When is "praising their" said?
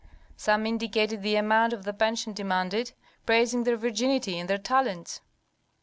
3.27-3.77